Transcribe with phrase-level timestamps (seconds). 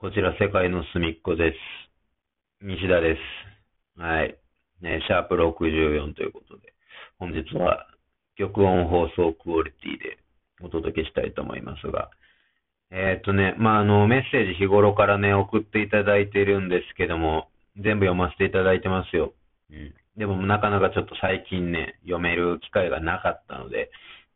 [0.00, 1.56] こちら世界の隅っこです。
[2.64, 4.00] 西田です。
[4.00, 4.34] はい。
[4.80, 6.72] ね、シャープ64ということで、
[7.18, 7.86] 本日は
[8.34, 10.16] 曲音放送クオリティで
[10.62, 12.08] お届けしたいと思いますが、
[12.90, 19.34] えー、っとね、まあ、あの、メッセージ日頃からね、送っていただいてるんですけども、全部読ませていただいてますよ。
[19.70, 19.94] うん。
[20.16, 23.90] でもなかなかちょっと最近ね、読める機会がなかったので、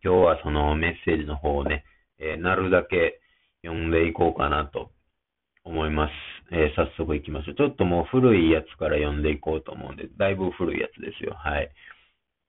[0.04, 1.86] 今日はそのメッセージの方をね、
[2.18, 3.18] えー、なるだけ
[3.64, 4.90] 読んでいこうかなと
[5.64, 6.12] 思います。
[6.52, 7.54] えー、早速行きましょう。
[7.54, 11.34] ちょっともう古いやつから読んでいこうと思うんで、だいぶ古いやつですよ。
[11.34, 11.70] はい。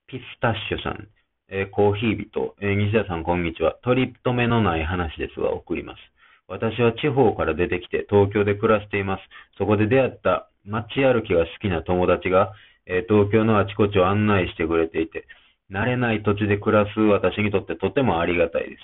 [0.07, 1.07] ピスタッシュさん、
[1.49, 3.77] えー、コーヒー人、えー、西田さんこんにちは。
[3.83, 5.99] 取り留めのない話ですが送ります。
[6.47, 9.23] 私は地方から出てきて東京で暮らしています。
[9.57, 12.53] そこで出会った街歩きが好きな友達が、
[12.85, 15.25] え東京のあちこちを案内してくれていて、
[15.71, 18.77] 慣れない土地で暮らす私にとってとてもありがたいで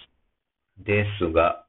[0.80, 0.84] す。
[0.84, 1.66] ですが、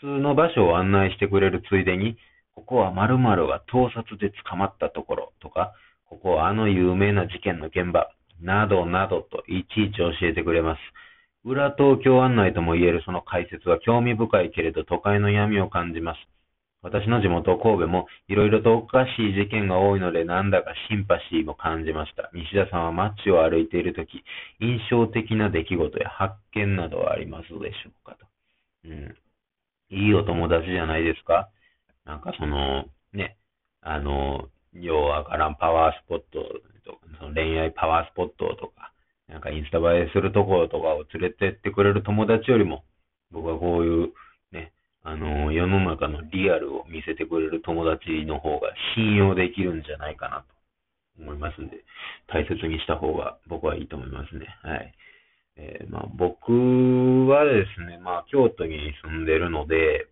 [0.00, 2.16] 通の場所を案内してくれるついでに、
[2.54, 5.72] ここは〇〇が盗撮で捕まったところとか、
[6.08, 10.80] ここはあの有名な事件の現場、などなどといちいち教えてくれます。
[11.44, 16.18] 裏東京案内とも言えるその解説は興味深いけれど都会の闇を感じます。
[16.82, 22.30] 私の地元神戸もいろいろとおかしい事件が多いのでなんだかシンパシーも感じました。
[22.34, 24.22] 西田さんは街を歩いているとき、
[24.60, 28.26] 印象的な出来事や発見などはありますでしょうかと。
[28.84, 29.16] うん。
[29.90, 31.48] いいお友達じゃないですか？
[32.04, 33.36] なんかその、ね、
[33.80, 36.42] あの、ようわからんパワースポット
[36.84, 38.92] とか、その恋愛パワースポットとか、
[39.28, 42.84] なんかインスタ映えするところとかを連れてってくれる友達よりも、
[43.30, 44.12] 僕はこういう、
[44.52, 50.44] ね、あの、世の中のリアルを見せてくれる友達の方が信用できるんじゃないかな
[51.16, 51.84] と思いますんで、
[52.28, 54.46] 大切にした方が僕はいいと思いますね。
[54.62, 54.94] はい。
[55.56, 56.52] えー、まあ、僕
[57.28, 60.06] はですね、まあ、京都に住んでるので、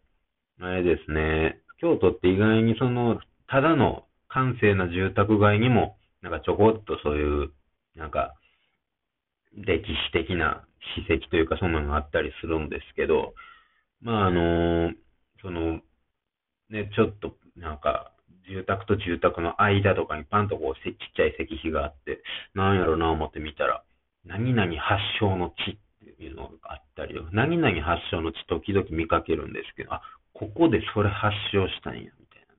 [0.61, 7.50] あれですね、京都って意外にその、ただの閑静な住宅街にも、なんかちょこっとそういう、
[7.95, 8.34] なんか、
[9.56, 10.65] 歴史的な
[10.97, 13.34] 史跡というか、そんなのがあったりするんですけど、
[14.00, 14.93] まあ、あの
[15.43, 15.81] その、
[16.71, 18.11] ね、ちょっと、なんか、
[18.49, 22.22] 住宅と住宅の間とかにパンとこう、ちっちゃい石碑があって、
[22.55, 23.84] なんやろな思って見たら、
[24.25, 30.03] 何々発祥の地っていうのがあったり、何々発祥の地時々見かけるんですけど、あ、
[30.33, 32.55] ここでそれ発祥したんや、みたいな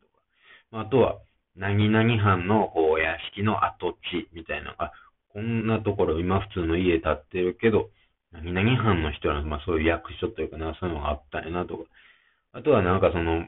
[0.81, 0.81] とか。
[0.81, 1.17] あとは、
[1.55, 4.91] 何々藩のお屋敷の跡地みたいな、あ、
[5.29, 7.89] こんなところ今普通の家建ってるけど、
[8.31, 11.83] 何々藩の人ら、まあそういう役所というかな、そういうのがあったんやなとか。
[12.53, 13.47] あとはなんかその、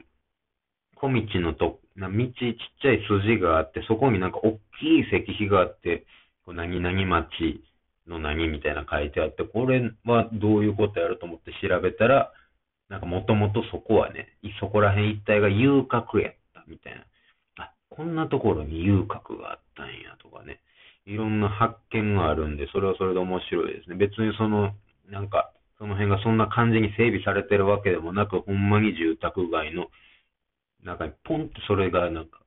[0.96, 6.04] 小道のと、な道ちっちゃい筋があって、そこになんか大きい石碑があって、
[6.44, 7.62] こう何々町
[8.08, 12.32] の何みたいな書いてあって、これはどういうことやると思って調べたら、
[12.88, 17.04] なんかもともとそこはね、そこら辺一帯が遊郭やったみたいな。
[17.64, 20.60] あ、こんなところに遊郭があったんやとかね。
[21.04, 23.96] いろんな発見があるんで、それはそれで面白いですね。
[23.96, 24.74] 別にその、
[25.08, 29.86] なんか、その辺がそんな感じに整備されてるわけでもなく、ほんまに住宅街の
[30.84, 32.40] 中にポンってそれがなんか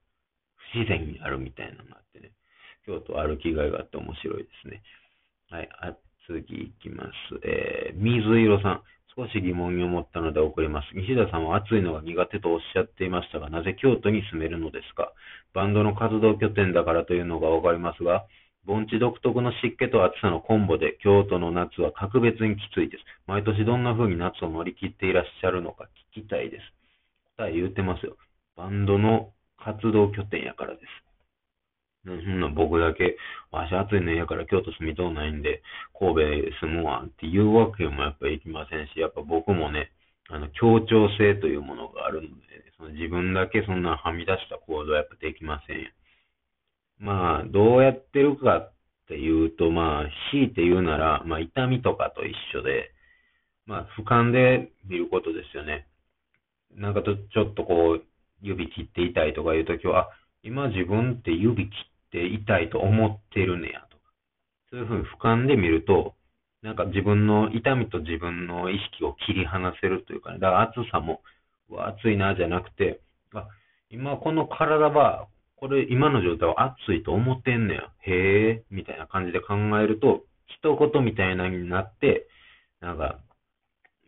[0.73, 2.31] 不自然にあるみたいなのがあってね。
[2.85, 4.81] 京都歩きがいがあって面白いですね。
[5.51, 5.94] はい、あ
[6.25, 7.12] 次行きます。
[7.44, 8.81] えー、水色さん。
[9.13, 10.88] 少し疑問に思ったので送ります。
[10.95, 15.11] 西田さんは暑いのが苦手とおっしゃっていましたが、なぜ京都に住めるのですか？
[15.53, 18.25] バンドの活動拠点だからというのがわかりますが、
[18.63, 23.03] 盆地独特の湿気と暑さのコンボで、京都の夏は格別にきついです。
[23.28, 26.63] 毎年どんな風に夏を乗り切っていらっしゃるのか聞きたいです。
[27.35, 28.16] 答え言うてますよ。
[28.56, 30.85] バンドの活動拠点やからです。
[32.03, 33.17] そんな僕だけ、
[33.51, 35.62] わし暑いのやから京都住みとうないんで、
[35.97, 39.91] 神戸住むわっていうわけもやっぱりいきませんし、やっぱ僕もね、
[40.29, 42.34] あの、協調性というものがあるので、
[42.78, 45.90] その自分だけそんなはみ出した行動はやっぱできませんよ。
[46.97, 48.73] まあ、どうやってるかっ
[49.07, 52.91] ていうと、まあ、強いて言うなら、まあ、痛みとかと一緒で、
[53.66, 55.88] まあ、俯瞰で見ることですよね。
[56.75, 58.05] なんかと、ちょっとこう、
[58.41, 60.09] 指切って痛いとかいうときは、あ、
[60.43, 64.03] 今自分って指切って痛いと思ってるねやとか、
[64.69, 66.16] そういうふうに俯瞰で見ると、
[66.61, 71.22] なんか自分の痛みと自分の意識を切り離せるというかね、だから暑さも、
[71.69, 73.02] うわ、暑いなじゃなくて、
[73.34, 73.47] あ、
[73.90, 77.91] 今この体は、これ今の状態は暑いと思ってんねや。
[78.02, 82.28] へえ、みたいな感じで考えると、一言みたいなになって、
[82.79, 83.19] なんか、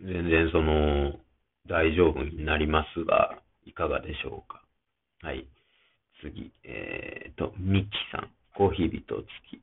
[0.02, 1.20] 全然その、
[1.68, 4.64] 大丈夫になりますが、いかがでしょうか。
[5.22, 5.48] はい。
[6.24, 9.60] 次、えーと、ミキさん、コーヒー人付き。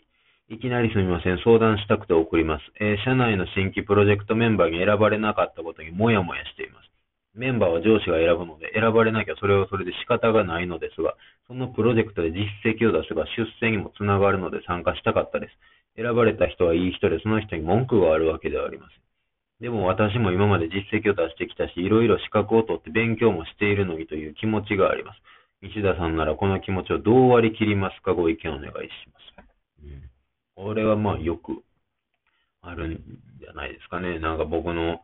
[0.52, 1.38] いきなりすみません。
[1.42, 2.62] 相談したくて送ります。
[2.80, 6.90] えー、社内の新規プロジェクトメンバーに選ばれなかったことにもやもやしています。
[7.34, 11.14] メンバーは上司が選ぶので、選ばれなきゃそれはそれで仕方がないのですが、
[11.46, 15.54] そのプロジェクトで実績を出せば出世にもつながるので参加したかったです。
[15.96, 19.00] 選ばれた人はいい人で、その人に文句があるわけではありません。
[19.60, 25.20] でも私も今まで実績を出してきたし、いろいろ資格を取って勉強もしているのにという気持ちがあります。
[25.62, 28.14] 西田さんならこの気持ちをどう割り切りますか？
[28.14, 28.72] ご意見お願いし
[29.12, 29.84] ます。
[29.84, 30.10] うん、
[30.56, 31.62] これはまあよく
[32.62, 32.96] あるん
[33.40, 34.18] じゃないですかね。
[34.18, 35.00] なんか僕の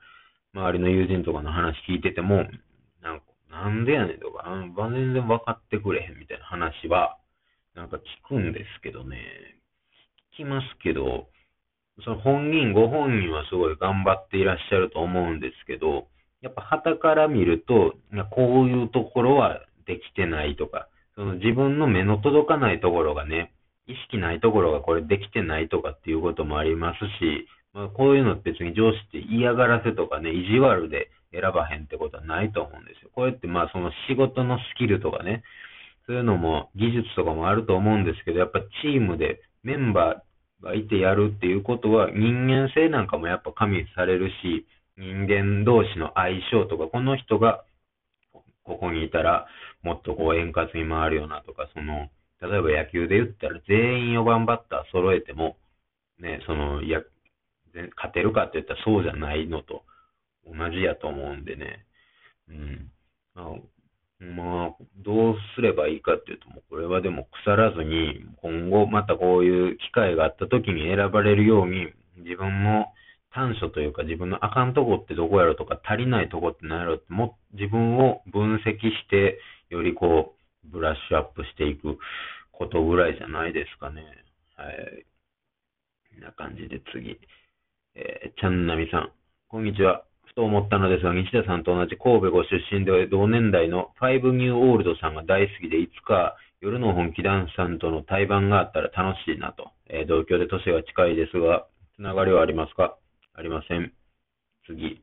[0.55, 2.45] 周りの友人とかの話聞いてても、
[3.03, 7.19] なんかなんでやねんとか、全然分かってくれへんみたいな話は、
[7.75, 9.19] なんか聞くんですけどね。
[10.35, 11.29] 聞きますけど、
[12.05, 16.09] その本人、ご本人はすごい頑張っていらっしゃると思うんですけど、
[16.43, 17.95] やっぱ旗から見ると、
[18.31, 23.53] こういうところはできてないとか、その自分の目の届かないところがね、
[23.87, 33.11] 意識ないところがこれできてないとかっていうこともありますし、まあ、こういうのって別に上司って嫌がらせとかね、意地悪で選ばへんってことはないと思うんですよ。
[33.15, 35.43] こうやってまあその仕事のスキルとかね、
[36.07, 44.67] そういうのも技術とかもあると思うんですけど、やっぱチームでメンバーがいてやるっていうことは人間性なんかもやっぱ加味されるし、
[44.97, 47.65] 人間同士の相性とか、この人が
[48.67, 49.47] ここにいたら
[49.83, 52.11] もっとこう円滑に回るよなとか、その、
[52.43, 55.57] 例えば野球で言ったら全員4番バッター揃えても、
[56.19, 57.01] ね、その、や、
[57.97, 59.83] 勝てるかって言ったらそうじゃないのと
[60.47, 61.87] 同じやと思うんでね。
[62.49, 62.91] うん。
[63.35, 72.87] まあ、まあ、どうすればいいかっていうと、もうこれはでも腐らずに、今後またこういう機会があった時に選ばれるように、自分の
[73.37, 79.39] 短所というか自分のあかんとこってどこやろとか足りないとこって何やろっても自分を分析して
[79.69, 80.35] よりこ
[80.65, 81.99] うブラッシュアップしていく
[82.51, 84.03] ことぐらいじゃないですかね。
[84.57, 85.05] はい。
[86.15, 87.21] こんな感じで次。
[87.95, 89.13] えー、ちゃんなみさん。
[89.49, 90.03] こんにちは。
[90.25, 99.71] ふと思ったのですが、西田さんと同じ神戸ご出身で同年代のファイブニューオールドさんが大好きで、いつか夜の本気ダンスさんとの対バンがあったら楽しいなと。
[99.89, 101.67] えー、同居で年が近いですが、
[101.97, 102.97] つながりはありますか？
[103.39, 103.93] ありません。
[104.67, 105.03] 次。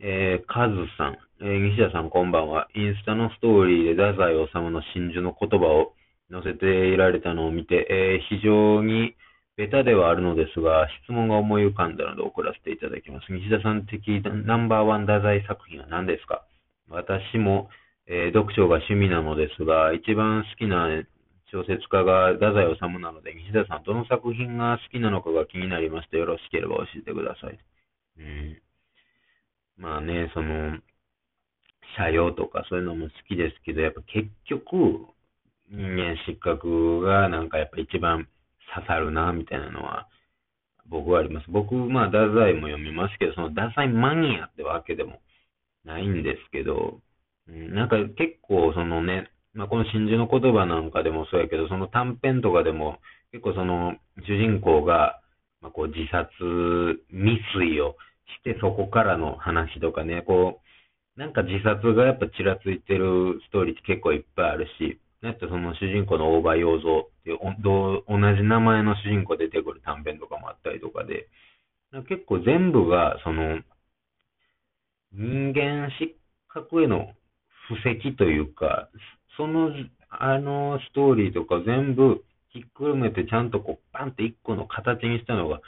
[0.00, 1.18] えー、カズさん。
[1.42, 2.68] えー、西田さんこんばんは。
[2.74, 5.92] インスタのストーリーで太宰治の真珠の言葉を
[6.32, 9.14] 載せていられたのを見て、えー、非常に
[9.58, 13.30] ベタではあるのですが、質問が思い浮かんだので送らせていただきます。
[13.30, 16.46] 西田さん的ナンバーワン太宰作品は何ですか？
[16.88, 17.68] 私も、
[18.06, 20.88] えー、読書が趣味なのですが、一番好きな
[21.52, 27.58] 小説家が太宰治なので、西田さん、どの作品が好きなのかが気になりまして、よろしければ教えてください。
[28.18, 28.62] うん。
[29.76, 30.78] まあね、その、
[31.96, 35.06] 社用とかそういうのも好きですけど、やっぱ結局、
[35.68, 38.28] 人間失格がなんかやっぱ一番
[38.74, 40.08] 刺さるな、みたいなのは、
[40.86, 41.46] 僕はあります。
[41.48, 45.20] 僕、まあ、太宰も読みますけど、その太宰マニアってわけでも
[45.84, 47.00] ないんですけど、
[47.48, 52.98] うん、なんか結構そのね、まあ、この真珠の言葉なんかでもそうやけど、その短編とかでも、
[53.32, 55.20] 結構その主人公が、
[55.60, 57.96] まあ、こう自殺未遂を
[58.38, 60.60] してそこからの話とかね、こ
[61.16, 71.28] う、なんか自殺がやっぱちらついてるストーリーって結構いっぱいあるし、だってその主人公の大場洋蔵っていう同じ名前の主人公出てくる短編とかもあったりとかで、
[72.08, 73.60] 結構全部がその
[75.12, 76.14] 人間失
[76.48, 77.12] 格への
[77.68, 78.88] 布石というか、
[79.40, 79.70] その、
[80.10, 85.60] あのストーリーとか全部ひっくるめてちゃんとこう、パンって一個の形にしたのが、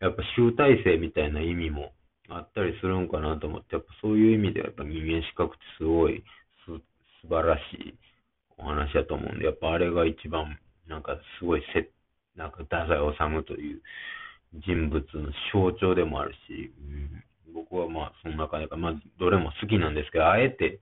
[0.00, 1.92] やっぱ集大成みたいな意味も
[2.28, 6.22] あったりするんかなと思って、やっぱそういう意味ではやっぱ人間資格ってすごい
[6.66, 6.72] す
[7.22, 7.94] 素晴らしい
[8.58, 11.88] お話だと思うんで、やっぱあれが一番、なんかすごいせ、
[12.36, 13.80] なんか太宰治という
[14.66, 16.72] 人物の象徴でもあるし、
[17.48, 20.80] うん、僕はまあその中で、まあどれも好きなんですけど、あえて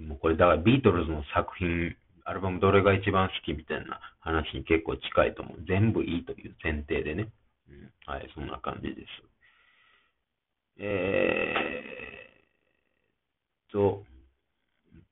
[0.00, 5.64] もうこれだからビートルズの作品、アルバムどれが一番好きみたいな話に結構近いと思う。
[5.66, 7.28] 全部いいという前提でね。
[7.68, 9.06] うん、はい、そんな感じです。
[10.80, 14.04] えーと、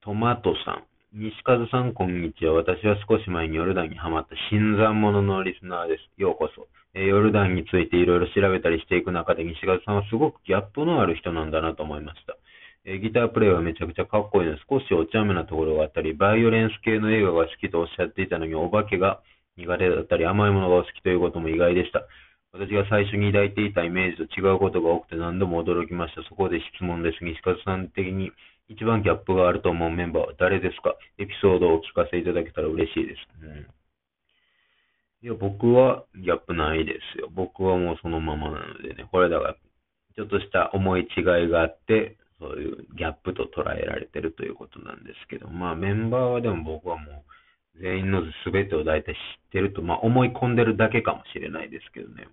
[0.03, 0.85] トマトさん。
[1.13, 2.53] 西和さん、こんにちは。
[2.53, 6.21] 私は少し前にヨルダンにハマった新参者のリスナーです。
[6.21, 6.69] ようこそ。
[6.95, 12.37] え、ヨルダンについていろいろ調べたりしていく中で、西和さんはすごくギャップのある人なんだなと思いました。
[12.89, 19.21] えギタープレイはめちゃくちゃかっこいいので、少しお茶目なところがあったり、バイオレンス系の映画が好きとおっしゃっていたのに、お化けが
[19.57, 22.07] 苦手だったり、甘いものがお好きということも意外でした。
[22.53, 26.23] 私が最初に抱いていたイメージと違うことが多くて何度も驚きました。
[26.29, 27.23] そこで質問です。
[27.23, 28.31] 西川さん的に
[28.69, 30.95] 一番ギャップがあると思うメンバーは誰ですか？
[31.19, 33.19] エピソードをお聞かせいただけたら嬉しいです。
[33.43, 33.67] うん、
[35.23, 37.29] いや、僕はギャップないですよ。
[37.35, 39.07] 僕はもうそのままなのでね。
[39.11, 39.57] これだから、
[40.15, 47.25] ちょっとした思い違いがあって、そういうギャップと捉えられてるということなんですけど、まあメンバーはでも僕はも
[47.75, 49.19] う全員の全てを大体知っ
[49.53, 52.29] てると、まあ思い込んでるだけかもしれないですけどね。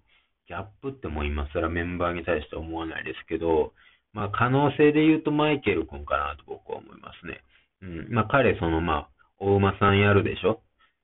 [0.48, 3.74] ギャップってもう今更メンバーに対して思わないですけど、
[4.12, 7.42] まあ可能性で言うとマイケル君かなと僕は思いますね。
[7.82, 8.14] うん。
[8.14, 10.62] まあ彼そのまあ、お馬さんやるでしょ？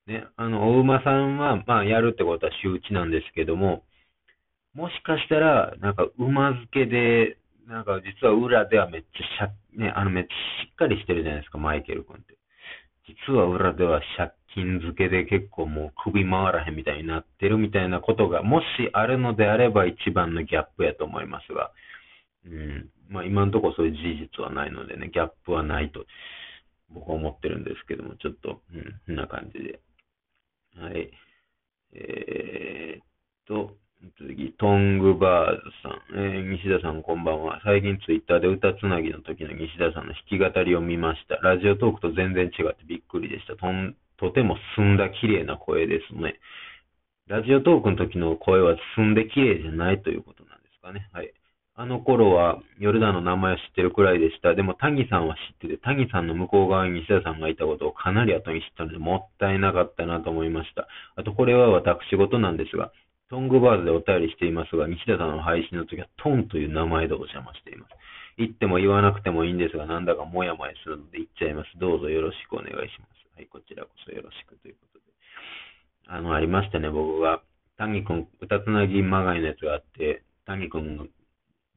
[0.07, 0.25] ね。
[0.35, 3.83] あの、お馬さんはまあやるってことは周知なんですけども、
[4.75, 7.37] もしかしたら、なんか馬付けで
[7.69, 10.31] なんか実は裏ではめっちゃしゃ、ね、あのめっちゃ
[10.65, 12.35] しっかりしてるじゃないですか、マイケル君って。
[13.27, 21.71] 実は裏では借金付けで結構もう首回らへんみたいになってるみたいなことが、もしあるのであれば一番のギャップやと思いますが、
[22.45, 26.05] うん、まあ今のところそういう事実はないのでね、ギャップはないと
[26.89, 29.79] 僕は思ってるんですけども、ちょっと、うん、こんな感じで。
[30.75, 31.11] はい。
[31.93, 33.05] えー、っ
[33.47, 33.75] と、
[34.39, 37.59] 次、トングバーズさん、えー、西田さんこんばんは。
[37.65, 41.35] 最近ツイッターで歌つなぎの時の西田さんの弾き語りを見ました。
[41.43, 43.57] ラジオトークと全然違ってびっくりでした。
[43.57, 46.39] とんとても澄んだ綺麗な声ですね。
[47.27, 51.09] ラジオトークの時の声は澄んで綺麗じゃないということなんですかね。
[51.11, 51.33] はい。
[51.75, 54.53] あの頃は、ヨルダンの名前を知ってるくらいでした。
[54.53, 60.87] でも、タギさんは知ってて、タギさんの向こう側に西田さんがいたことをかなり後に知ったので、もったいなかったなと思いました。
[61.15, 62.91] あと、これは私事なんですが、
[63.29, 67.93] トングバーズでお便りしていますが、西田さんの配信の時はトンという名前でお邪魔しています。
[68.37, 71.69] 言っても言わなくてもいいんですが、なんだかもやもやするので言っちゃいます。
[71.77, 73.19] どうぞよろしくお願いします。
[73.35, 75.05] はい、こちらこそよろしくということで。
[76.07, 77.41] あの、ありましたね、僕が。
[77.77, 81.09] 谷君、歌つなぎまがいのやつがあって、谷君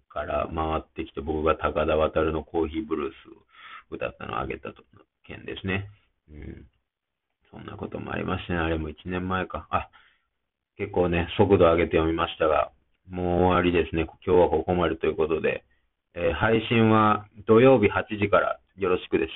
[0.08, 4.82] から回ってきて、僕が高田渡のコーヒーブルースを歌ったのをあげたと
[5.24, 5.88] 件ですね。
[6.30, 6.66] うん。
[7.50, 8.58] そんなこともありましたね。
[8.60, 9.66] あれも1年前か。
[9.70, 9.88] あ、
[10.76, 12.72] 結構ね、速度上げて読みましたが、
[13.08, 14.06] もう終わりですね。
[14.24, 15.64] 今日はここまでということで、
[16.14, 19.30] えー、配信は土曜日8時からよろしくです。